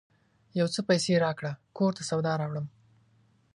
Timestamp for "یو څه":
0.59-0.81